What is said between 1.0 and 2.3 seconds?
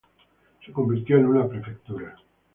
en una prefectura.